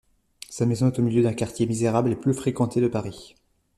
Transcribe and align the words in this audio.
Sa 0.49 0.65
maison 0.65 0.87
est 0.89 0.97
au 0.97 1.03
milieu 1.03 1.21
d'un 1.21 1.35
quartier 1.35 1.67
misérable 1.67 2.11
et 2.11 2.15
peu 2.15 2.33
fréquenté 2.33 2.81
de 2.81 2.87
Paris. 2.87 3.35